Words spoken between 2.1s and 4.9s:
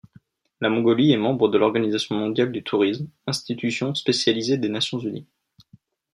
mondiale du tourisme, institution spécialisée des